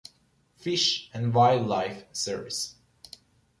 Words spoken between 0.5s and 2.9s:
Fish and Wildlife Service.